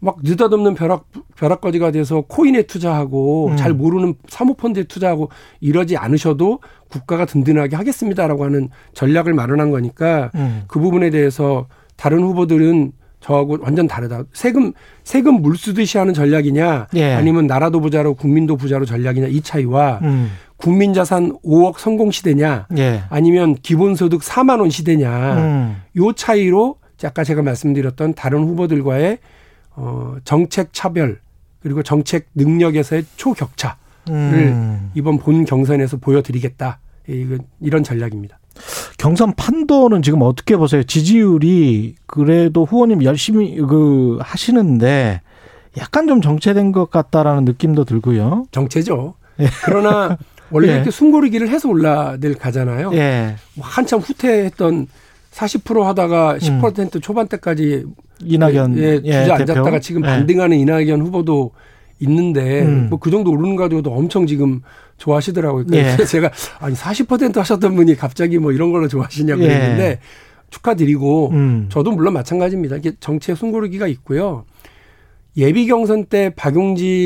막 0.00 0.16
느닷없는 0.22 0.74
벼락 0.74 1.06
벼락거지가 1.36 1.90
돼서 1.90 2.22
코인에 2.22 2.62
투자하고 2.62 3.48
음. 3.48 3.56
잘 3.56 3.74
모르는 3.74 4.14
사모펀드에 4.28 4.84
투자하고 4.84 5.28
이러지 5.60 5.96
않으셔도 5.96 6.60
국가가 6.88 7.26
든든하게 7.26 7.76
하겠습니다라고 7.76 8.44
하는 8.44 8.70
전략을 8.94 9.34
마련한 9.34 9.70
거니까 9.70 10.30
음. 10.34 10.62
그 10.66 10.80
부분에 10.80 11.10
대해서 11.10 11.66
다른 11.96 12.22
후보들은 12.22 12.92
저하고 13.20 13.58
완전 13.60 13.86
다르다. 13.86 14.24
세금 14.32 14.72
세금 15.04 15.42
물 15.42 15.58
쓰듯이 15.58 15.98
하는 15.98 16.14
전략이냐 16.14 16.88
예. 16.96 17.12
아니면 17.12 17.46
나라도 17.46 17.80
부자로 17.80 18.14
국민도 18.14 18.56
부자로 18.56 18.86
전략이냐 18.86 19.26
이 19.26 19.42
차이와 19.42 20.00
음. 20.02 20.30
국민 20.56 20.94
자산 20.94 21.36
5억 21.44 21.78
성공 21.78 22.10
시대냐 22.10 22.68
예. 22.78 23.02
아니면 23.10 23.54
기본 23.62 23.94
소득 23.94 24.22
4만 24.22 24.60
원 24.60 24.70
시대냐 24.70 25.34
음. 25.36 25.76
요 25.98 26.12
차이로 26.14 26.76
아까 27.04 27.24
제가 27.24 27.42
말씀드렸던 27.42 28.14
다른 28.14 28.44
후보들과의 28.44 29.18
어, 29.82 30.16
정책 30.24 30.74
차별 30.74 31.20
그리고 31.62 31.82
정책 31.82 32.28
능력에서의 32.34 33.06
초격차를 33.16 33.78
음. 34.10 34.90
이번 34.94 35.18
본 35.18 35.46
경선에서 35.46 35.96
보여드리겠다. 35.96 36.78
이건 37.08 37.40
이런 37.60 37.82
전략입니다. 37.82 38.38
경선 38.98 39.34
판도는 39.36 40.02
지금 40.02 40.20
어떻게 40.20 40.56
보세요? 40.56 40.82
지지율이 40.82 41.94
그래도 42.06 42.66
후보님 42.66 43.02
열심히 43.04 43.56
그 43.56 44.18
하시는데 44.20 45.22
약간 45.78 46.06
좀 46.06 46.20
정체된 46.20 46.72
것 46.72 46.90
같다라는 46.90 47.46
느낌도 47.46 47.84
들고요. 47.84 48.44
정체죠. 48.50 49.14
그러나 49.64 50.18
원래 50.50 50.68
예. 50.72 50.74
이렇게 50.74 50.90
숨고르기를 50.90 51.48
해서 51.48 51.70
올라들 51.70 52.34
가잖아요. 52.34 52.92
예. 52.94 53.36
뭐 53.54 53.66
한참 53.66 54.00
후퇴했던 54.00 54.88
40% 55.32 55.82
하다가 55.84 56.36
10% 56.38 57.00
초반대까지 57.00 57.86
이낙연 58.24 58.78
예, 58.78 59.00
예, 59.04 59.22
주저 59.22 59.32
앉았다가 59.34 59.64
대표. 59.64 59.80
지금 59.80 60.02
예. 60.04 60.06
반등하는 60.06 60.56
이낙연 60.58 61.02
후보도 61.02 61.52
있는데 62.00 62.62
음. 62.62 62.88
뭐그 62.90 63.10
정도 63.10 63.30
오르는 63.30 63.56
가지고도 63.56 63.92
엄청 63.92 64.26
지금 64.26 64.62
좋아하시더라고요. 64.96 65.66
예. 65.72 65.82
그래서 65.82 66.04
제가 66.06 66.30
아니 66.58 66.74
40% 66.74 67.36
하셨던 67.36 67.76
분이 67.76 67.96
갑자기 67.96 68.38
뭐 68.38 68.52
이런 68.52 68.72
걸로 68.72 68.88
좋아하시냐고 68.88 69.42
예. 69.42 69.48
그랬는데 69.48 70.00
축하드리고 70.50 71.30
음. 71.30 71.66
저도 71.70 71.92
물론 71.92 72.14
마찬가지입니다. 72.14 72.76
이게 72.76 72.92
정치의 73.00 73.36
숨고르기가 73.36 73.86
있고요. 73.88 74.44
예비 75.36 75.66
경선 75.66 76.06
때 76.06 76.30
박용진의 76.34 76.96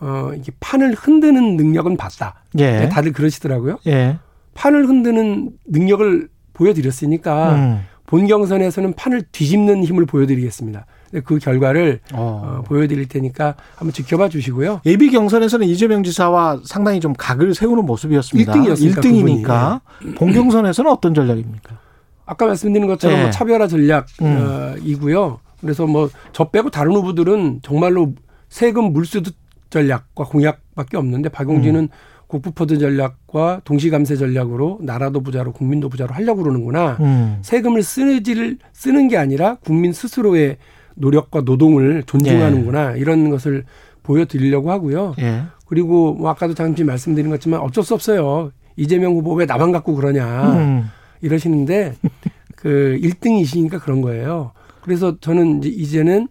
어 0.00 0.30
이게 0.36 0.52
판을 0.60 0.94
흔드는 0.94 1.56
능력은 1.56 1.96
봤다. 1.96 2.42
예. 2.58 2.88
다들 2.90 3.12
그러시더라고요. 3.12 3.78
예. 3.86 4.18
판을 4.54 4.88
흔드는 4.88 5.50
능력을 5.66 6.28
보여드렸으니까 6.54 7.54
음. 7.54 7.80
본 8.06 8.26
경선에서는 8.26 8.94
판을 8.94 9.22
뒤집는 9.32 9.84
힘을 9.84 10.06
보여드리겠습니다. 10.06 10.86
그 11.24 11.38
결과를 11.38 12.00
어. 12.12 12.58
어, 12.58 12.62
보여드릴 12.62 13.06
테니까 13.08 13.54
한번 13.76 13.92
지켜봐 13.92 14.28
주시고요. 14.28 14.80
예비 14.84 15.10
경선에서는 15.10 15.66
이재명 15.66 16.02
지사와 16.02 16.60
상당히 16.64 17.00
좀 17.00 17.12
각을 17.16 17.54
세우는 17.54 17.86
모습이었습니다. 17.86 18.52
일등이었으니까, 18.52 19.00
1등이니까 19.00 19.80
본 20.16 20.32
경선에서는 20.32 20.90
어떤 20.90 21.14
전략입니까? 21.14 21.78
아까 22.26 22.46
말씀드린 22.46 22.86
것처럼 22.88 23.16
네. 23.16 23.22
뭐 23.24 23.30
차별화 23.30 23.64
음. 23.64 23.68
전략이고요. 23.68 25.40
그래서 25.60 25.86
뭐 25.86 26.10
저 26.32 26.50
빼고 26.50 26.70
다른 26.70 26.92
후보들은 26.92 27.60
정말로 27.62 28.12
세금 28.48 28.92
물수득 28.92 29.34
전략과 29.70 30.24
공약밖에 30.24 30.96
없는데 30.96 31.28
박용진은 31.30 31.80
음. 31.82 31.88
국부포드 32.34 32.78
전략과 32.78 33.60
동시감세 33.64 34.16
전략으로 34.16 34.78
나라도 34.82 35.20
부자로 35.20 35.52
국민도 35.52 35.88
부자로 35.88 36.14
하려고 36.14 36.42
그러는구나. 36.42 36.96
음. 37.00 37.38
세금을 37.42 37.82
쓰지를 37.84 38.58
쓰는 38.72 39.06
게 39.06 39.16
아니라 39.16 39.56
국민 39.56 39.92
스스로의 39.92 40.56
노력과 40.96 41.42
노동을 41.42 42.02
존중하는구나 42.04 42.92
이런 42.92 43.30
것을 43.30 43.64
보여드리려고 44.02 44.72
하고요. 44.72 45.14
예. 45.20 45.42
그리고 45.66 46.14
뭐 46.14 46.28
아까도 46.30 46.54
잠시 46.54 46.82
말씀드린 46.82 47.30
것지만 47.30 47.60
어쩔 47.60 47.84
수 47.84 47.94
없어요. 47.94 48.50
이재명 48.76 49.12
후보 49.12 49.34
왜 49.34 49.46
나만 49.46 49.70
갖고 49.70 49.94
그러냐 49.94 50.54
음. 50.54 50.90
이러시는데 51.20 51.94
그 52.56 52.98
1등이시니까 53.00 53.80
그런 53.80 54.00
거예요. 54.00 54.52
그래서 54.82 55.16
저는 55.20 55.58
이제 55.58 55.68
이제는 55.68 56.28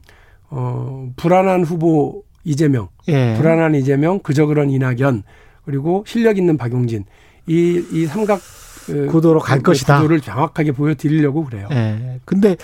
어 0.49 1.09
불안한 1.15 1.63
후보 1.63 2.23
이재명, 2.43 2.89
예. 3.07 3.35
불안한 3.37 3.75
이재명, 3.75 4.19
그저 4.19 4.45
그런 4.45 4.69
이낙연 4.69 5.23
그리고 5.65 6.03
실력 6.07 6.37
있는 6.37 6.57
박용진 6.57 7.05
이 7.47 7.83
이 7.91 8.05
삼각 8.05 8.39
그 8.85 9.07
구도로 9.07 9.39
갈그 9.39 9.63
것이다. 9.63 9.97
구도를 9.97 10.19
정확하게 10.21 10.71
보여드리려고 10.73 11.45
그래요. 11.45 11.67
예. 11.71 12.19
근데 12.25 12.57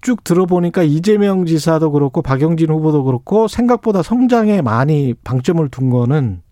쭉 0.00 0.22
들어보니까 0.22 0.82
이재명 0.84 1.44
지사도 1.46 1.90
그렇고 1.90 2.22
박영진 2.22 2.70
후보도 2.70 3.02
그렇고 3.04 3.48
생각보다 3.48 4.02
성장에 4.02 4.62
많이 4.62 5.14
방점을 5.24 5.68
둔 5.70 5.90
거는 5.90 6.42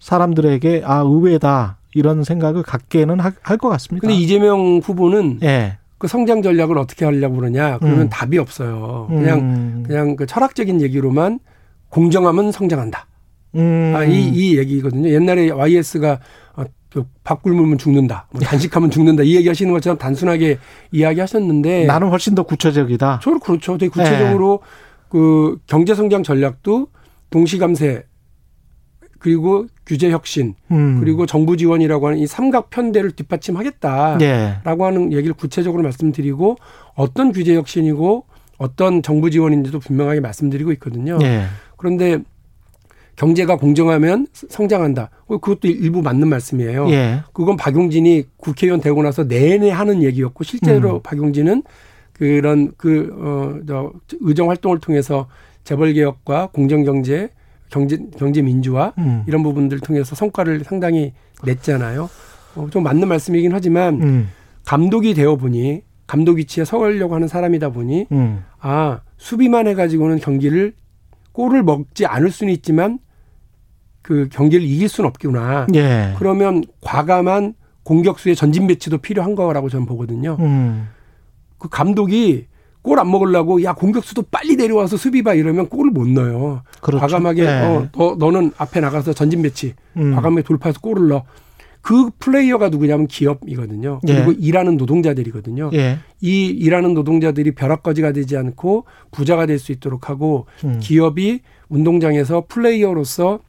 사람들에게 0.00 0.82
아 0.84 0.98
의외다 1.00 1.78
이런 1.94 2.24
생각을 2.24 2.62
갖게는 2.62 3.18
할 3.20 3.58
것 3.58 3.68
같습니다. 3.70 4.06
근데 4.06 4.14
이재명 4.14 4.78
후보는 4.82 5.40
예. 5.42 5.78
그 5.98 6.08
성장 6.08 6.42
전략을 6.42 6.76
어떻게 6.78 7.04
하려고 7.06 7.36
그러냐 7.36 7.78
그러면 7.78 8.02
음. 8.02 8.08
답이 8.10 8.36
없어요. 8.38 9.06
그냥 9.08 9.38
음. 9.40 9.84
그냥 9.86 10.16
그 10.16 10.26
철학적인 10.26 10.80
얘기로만 10.82 11.40
공정하면 11.88 12.52
성장한다. 12.52 13.06
음. 13.56 13.92
아, 13.96 14.04
이, 14.04 14.28
이 14.28 14.58
얘기거든요. 14.58 15.08
옛날에 15.08 15.50
YS가 15.50 16.20
어, 16.54 16.64
그밥 16.90 17.42
굶으면 17.42 17.78
죽는다. 17.78 18.28
뭐 18.30 18.40
단식하면 18.42 18.90
죽는다. 18.90 19.22
이 19.22 19.36
얘기 19.36 19.48
하시는 19.48 19.72
것처럼 19.72 19.98
단순하게 19.98 20.58
이야기 20.92 21.20
하셨는데. 21.20 21.86
나는 21.86 22.08
훨씬 22.08 22.34
더 22.34 22.42
구체적이다. 22.42 23.20
저는 23.22 23.40
그렇죠. 23.40 23.78
되게 23.78 23.90
구체적으로 23.90 24.60
그 25.08 25.58
경제성장 25.66 26.22
전략도 26.22 26.88
동시감세 27.30 28.04
그리고 29.18 29.66
규제 29.84 30.10
혁신 30.10 30.54
음. 30.70 31.00
그리고 31.00 31.26
정부 31.26 31.56
지원이라고 31.56 32.06
하는 32.06 32.18
이 32.18 32.26
삼각 32.26 32.70
편대를 32.70 33.12
뒷받침하겠다. 33.12 34.18
예. 34.20 34.58
라고 34.64 34.86
하는 34.86 35.12
얘기를 35.12 35.34
구체적으로 35.34 35.82
말씀드리고 35.82 36.56
어떤 36.94 37.32
규제 37.32 37.54
혁신이고 37.54 38.24
어떤 38.58 39.02
정부 39.02 39.30
지원인지도 39.30 39.80
분명하게 39.80 40.20
말씀드리고 40.20 40.72
있거든요. 40.72 41.18
예. 41.22 41.44
그런데 41.76 42.18
경제가 43.16 43.56
공정하면 43.56 44.26
성장한다. 44.32 45.10
어, 45.26 45.38
그것도 45.38 45.68
일부 45.68 46.02
맞는 46.02 46.28
말씀이에요. 46.28 46.88
예. 46.90 47.22
그건 47.32 47.56
박용진이 47.56 48.24
국회의원 48.36 48.80
되고 48.80 49.02
나서 49.02 49.24
내내 49.24 49.70
하는 49.70 50.02
얘기였고 50.02 50.44
실제로 50.44 50.96
음. 50.96 51.00
박용진은 51.02 51.62
그런 52.12 52.72
그 52.76 53.10
어 53.18 53.60
저 53.66 53.92
의정 54.20 54.50
활동을 54.50 54.78
통해서 54.80 55.28
재벌 55.64 55.92
개혁과 55.94 56.50
공정 56.52 56.84
경제, 56.84 57.30
경제 57.70 57.98
경제 58.18 58.42
민주화 58.42 58.92
음. 58.98 59.24
이런 59.26 59.42
부분들 59.42 59.80
통해서 59.80 60.14
성과를 60.14 60.64
상당히 60.64 61.12
냈잖아요. 61.44 62.08
어, 62.54 62.68
좀 62.70 62.82
맞는 62.82 63.08
말씀이긴 63.08 63.52
하지만 63.52 64.02
음. 64.02 64.28
감독이 64.64 65.14
되어 65.14 65.36
보니 65.36 65.82
감독 66.06 66.36
위치에 66.36 66.64
서려고 66.64 67.14
하는 67.14 67.28
사람이다 67.28 67.70
보니 67.70 68.06
음. 68.12 68.44
아 68.60 69.00
수비만 69.16 69.66
해가지고는 69.68 70.18
경기를 70.18 70.74
골을 71.32 71.62
먹지 71.62 72.06
않을 72.06 72.30
수는 72.30 72.52
있지만 72.54 72.98
그 74.06 74.28
경기를 74.30 74.64
이길 74.64 74.88
수는 74.88 75.08
없구나. 75.08 75.66
예. 75.74 76.14
그러면 76.16 76.62
과감한 76.80 77.54
공격수의 77.82 78.36
전진 78.36 78.68
배치도 78.68 78.98
필요한 78.98 79.34
거라고 79.34 79.68
저는 79.68 79.84
보거든요. 79.84 80.36
음. 80.38 80.88
그 81.58 81.68
감독이 81.68 82.46
골 82.82 83.00
안 83.00 83.10
먹으려고 83.10 83.64
야 83.64 83.72
공격수도 83.72 84.22
빨리 84.30 84.54
내려와서 84.54 84.96
수비 84.96 85.24
봐 85.24 85.34
이러면 85.34 85.68
골을 85.68 85.90
못 85.90 86.06
넣어요. 86.06 86.62
그렇죠. 86.80 87.00
과감하게 87.00 87.42
예. 87.42 87.48
어, 87.64 87.88
너, 87.90 88.14
너는 88.16 88.52
앞에 88.56 88.78
나가서 88.78 89.12
전진 89.12 89.42
배치 89.42 89.74
음. 89.96 90.14
과감하게 90.14 90.42
돌파해서 90.44 90.78
골을 90.80 91.08
넣어. 91.08 91.24
그 91.82 92.10
플레이어가 92.20 92.68
누구냐면 92.68 93.08
기업이거든요. 93.08 94.00
예. 94.06 94.14
그리고 94.14 94.30
일하는 94.30 94.76
노동자들이거든요. 94.76 95.70
예. 95.74 95.98
이 96.20 96.46
일하는 96.46 96.94
노동자들이 96.94 97.56
벼락거지가 97.56 98.12
되지 98.12 98.36
않고 98.36 98.84
부자가 99.10 99.46
될 99.46 99.58
수 99.58 99.72
있도록 99.72 100.08
하고 100.08 100.46
음. 100.64 100.78
기업이 100.80 101.40
운동장에서 101.68 102.44
플레이어로서 102.48 103.40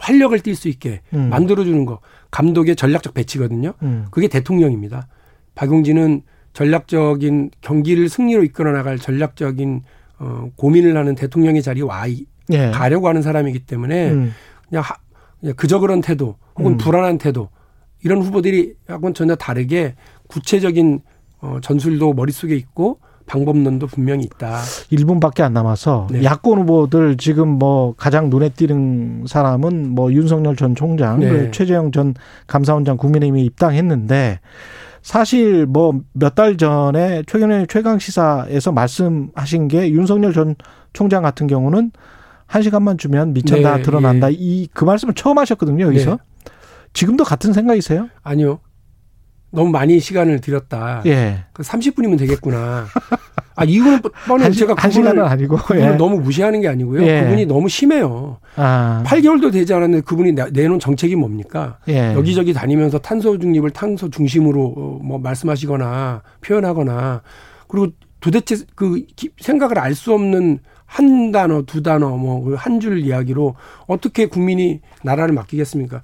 활력을 0.00 0.40
띨 0.40 0.54
수 0.54 0.68
있게 0.68 1.00
음. 1.14 1.28
만들어주는 1.30 1.84
거 1.84 2.00
감독의 2.30 2.74
전략적 2.76 3.14
배치거든요. 3.14 3.74
음. 3.82 4.06
그게 4.10 4.26
대통령입니다. 4.28 5.06
박용진은 5.54 6.22
전략적인 6.52 7.50
경기를 7.60 8.08
승리로 8.08 8.42
이끌어 8.44 8.72
나갈 8.72 8.98
전략적인 8.98 9.82
어, 10.18 10.48
고민을 10.56 10.96
하는 10.96 11.14
대통령의 11.14 11.62
자리에 11.62 11.82
와 11.82 12.06
이- 12.06 12.26
예. 12.52 12.70
가려고 12.70 13.08
하는 13.08 13.22
사람이기 13.22 13.60
때문에 13.60 14.10
음. 14.10 14.34
그냥, 14.68 14.82
하, 14.82 14.96
그냥 15.38 15.54
그저 15.56 15.78
그런 15.78 16.00
태도 16.00 16.36
혹은 16.56 16.72
음. 16.72 16.76
불안한 16.78 17.18
태도 17.18 17.48
이런 18.02 18.20
후보들이 18.22 18.74
하고는 18.88 19.14
전혀 19.14 19.34
다르게 19.36 19.94
구체적인 20.28 21.00
어, 21.40 21.58
전술도 21.62 22.12
머릿속에 22.14 22.54
있고 22.56 22.98
방법론도 23.30 23.86
분명히 23.86 24.24
있다. 24.24 24.58
1분밖에 24.92 25.42
안 25.42 25.52
남아서 25.52 26.08
네. 26.10 26.24
야권 26.24 26.58
후보들 26.60 27.16
지금 27.16 27.48
뭐 27.48 27.94
가장 27.96 28.28
눈에 28.28 28.48
띄는 28.48 29.24
사람은 29.28 29.90
뭐 29.90 30.12
윤석열 30.12 30.56
전 30.56 30.74
총장, 30.74 31.20
네. 31.20 31.28
그리고 31.28 31.50
최재형 31.52 31.92
전 31.92 32.14
감사원장 32.48 32.96
국민의힘에 32.96 33.40
입당했는데 33.42 34.40
사실 35.02 35.64
뭐 35.66 35.92
몇 36.12 36.34
달 36.34 36.56
전에 36.56 37.22
최근에 37.26 37.66
최강 37.68 37.98
시사에서 37.98 38.72
말씀하신 38.72 39.68
게 39.68 39.90
윤석열 39.90 40.32
전 40.32 40.56
총장 40.92 41.22
같은 41.22 41.46
경우는 41.46 41.92
한 42.46 42.62
시간만 42.62 42.98
주면 42.98 43.32
미천 43.32 43.62
다 43.62 43.76
네, 43.76 43.82
드러난다. 43.82 44.30
예. 44.32 44.36
이그 44.36 44.84
말씀을 44.84 45.14
처음 45.14 45.38
하셨거든요. 45.38 45.86
여기서 45.86 46.10
네. 46.10 46.16
지금도 46.92 47.22
같은 47.22 47.52
생각이세요? 47.52 48.08
아니요. 48.24 48.58
너무 49.50 49.70
많이 49.70 49.98
시간을 49.98 50.40
들였다. 50.40 51.02
예. 51.06 51.44
그 51.52 51.62
30분이면 51.62 52.18
되겠구나. 52.18 52.86
아, 53.56 53.64
이거는 53.64 54.00
시, 54.52 54.60
제가 54.60 54.74
한 54.78 54.90
그분을, 54.90 54.92
시간은 55.10 55.24
아니고. 55.24 55.56
그분을 55.56 55.82
예. 55.82 55.96
너무 55.96 56.20
무시하는 56.20 56.60
게 56.60 56.68
아니고요. 56.68 57.02
예. 57.02 57.22
그분이 57.22 57.46
너무 57.46 57.68
심해요. 57.68 58.38
아. 58.56 59.02
8개월도 59.04 59.52
되지 59.52 59.74
않았는데 59.74 60.04
그분이 60.04 60.32
내- 60.32 60.50
내놓은 60.50 60.78
정책이 60.78 61.16
뭡니까? 61.16 61.78
예. 61.88 62.14
여기저기 62.14 62.52
다니면서 62.52 62.98
탄소 63.00 63.38
중립을 63.38 63.70
탄소 63.70 64.08
중심으로 64.08 64.74
어, 64.76 64.98
뭐 65.02 65.18
말씀하시거나 65.18 66.22
표현하거나 66.42 67.22
그리고 67.68 67.88
도대체 68.20 68.56
그 68.76 69.04
기- 69.16 69.30
생각을 69.40 69.78
알 69.78 69.94
수 69.94 70.12
없는 70.14 70.60
한 70.86 71.30
단어, 71.32 71.62
두 71.62 71.82
단어, 71.82 72.16
뭐 72.16 72.56
한 72.56 72.80
줄 72.80 72.98
이야기로 72.98 73.54
어떻게 73.86 74.26
국민이 74.26 74.80
나라를 75.02 75.34
맡기겠습니까? 75.34 76.02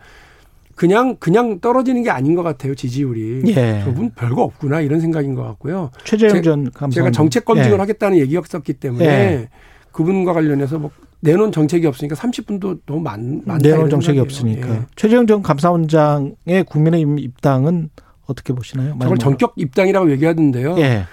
그냥 0.77 1.17
그냥 1.19 1.59
떨어지는 1.61 2.03
게 2.05 2.11
아닌 2.11 2.35
것 2.37 2.43
같아요 2.43 2.75
지지율이. 2.75 3.43
예. 3.49 3.81
저분 3.85 4.11
별거 4.11 4.43
없구나 4.43 4.83
이런 4.83 5.01
생각인 5.01 5.35
것 5.35 5.43
같고요. 5.43 5.91
최재형 6.05 6.35
제- 6.37 6.43
전 6.43 6.65
감사원 6.71 6.91
제가 6.93 7.11
정책 7.11 7.45
검증을 7.47 7.73
예. 7.73 7.77
하겠다는 7.79 8.19
얘기였었기 8.19 8.75
때문에 8.75 9.05
예. 9.07 9.49
그분과 9.91 10.35
관련해서 10.35 10.79
뭐 10.79 10.91
내놓은 11.21 11.51
정책이 11.51 11.87
없으니까 11.87 12.15
30분도 12.15 12.81
너무 12.85 13.01
많, 13.01 13.41
많다. 13.47 13.67
내놓은 13.67 13.89
정책이 13.89 14.21
없으니까. 14.21 14.69
예. 14.69 14.81
최재형 14.97 15.27
전 15.27 15.43
감사원장의 15.43 16.65
국민의힘 16.69 17.19
입당은 17.21 17.89
어떻게 18.27 18.53
보시나요? 18.53 18.97
저걸 19.01 19.17
전격 19.19 19.55
입당이라고 19.57 20.11
얘기하던데요. 20.13 20.77
예. 20.79 21.05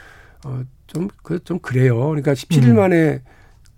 어, 0.45 0.60
좀, 0.88 1.08
그, 1.23 1.41
좀 1.45 1.58
그래요. 1.60 1.97
그러니까 2.10 2.34
17일 2.34 2.69
음. 2.71 2.76
만에 2.76 3.21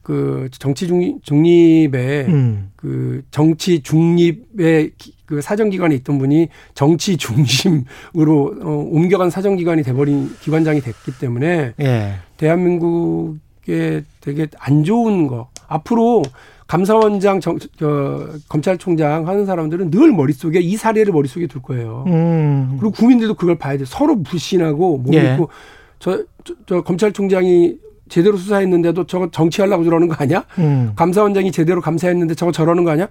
그 0.06 0.50
정치 0.52 0.86
중립, 0.86 1.24
중립에 1.24 2.26
음. 2.28 2.70
그 2.76 3.24
정치 3.32 3.82
중립의 3.82 4.92
그 5.26 5.42
사정기관에 5.42 5.96
있던 5.96 6.20
분이 6.20 6.50
정치 6.76 7.18
중심으로 7.18 8.56
어, 8.62 8.88
옮겨간 8.92 9.32
사정기관이 9.32 9.82
돼버린 9.82 10.30
기관장이 10.42 10.82
됐기 10.82 11.18
때문에 11.20 11.74
예. 11.82 12.14
대한민국에 12.38 14.04
되게 14.22 14.46
안 14.60 14.84
좋은 14.84 15.26
거 15.26 15.50
앞으로 15.68 16.22
감사원장 16.68 17.40
정, 17.40 17.58
저, 17.76 18.30
검찰총장 18.48 19.28
하는 19.28 19.48
사람들은 19.48 19.90
늘 19.90 20.12
머릿속에 20.12 20.60
이 20.60 20.78
사례를 20.78 21.14
머릿속에 21.14 21.48
둘 21.48 21.64
거예요. 21.64 22.04
음. 22.06 22.78
그리고 22.80 22.92
국민들도 22.92 23.34
그걸 23.34 23.58
봐야 23.58 23.76
돼. 23.76 23.86
서로 23.86 24.22
불신하고 24.22 25.00
못 25.00 25.16
예. 25.16 25.32
믿고 25.32 25.50
저, 25.98 26.24
저, 26.44 26.54
저 26.68 26.82
검찰총장이 26.84 27.80
제대로 28.10 28.38
수사했는데도 28.38 29.08
저거 29.08 29.30
정치하려고 29.32 29.84
저러는 29.84 30.08
거 30.08 30.16
아니야? 30.20 30.44
음. 30.60 30.94
감사원장이 30.96 31.52
제대로 31.52 31.82
감사했는데 31.82 32.36
저거 32.36 32.52
저러는 32.52 32.84
거 32.84 32.92
아니야? 32.92 33.08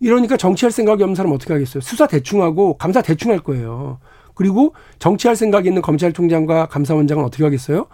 이러니까 0.00 0.36
정치할 0.36 0.70
생각이 0.70 1.02
없는 1.02 1.14
사람 1.14 1.32
어떻게 1.32 1.52
하겠어요? 1.52 1.80
수사 1.80 2.06
대충 2.06 2.42
하고 2.42 2.76
감사 2.76 3.02
대충 3.02 3.32
할 3.32 3.40
거예요. 3.40 3.98
그리고 4.34 4.74
정치할 4.98 5.34
생각이 5.34 5.68
있는 5.68 5.80
검찰총장과 5.82 6.66
감사원장은 6.66 7.24
어떻게 7.24 7.42
하겠어요? 7.44 7.86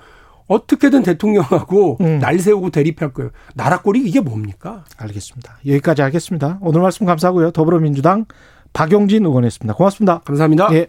어떻게든 0.49 1.03
대통령하고 1.05 1.99
음. 2.01 2.19
날 2.19 2.39
세우고 2.39 2.71
대립할 2.71 3.13
거예요. 3.13 3.31
나라꼴이 3.55 4.01
이게 4.01 4.21
뭡니까? 4.21 4.85
알겠습니다. 4.99 5.59
여기까지 5.67 6.03
하겠습니다. 6.03 6.59
오늘 6.61 6.83
말씀 6.83 7.07
감사하고요. 7.07 7.53
더불어민주당 7.53 8.27
박용진 8.73 9.25
의원이었습니다. 9.25 9.75
고맙습니다. 9.75 10.21
감사합니다. 10.25 10.69
예. 10.73 10.89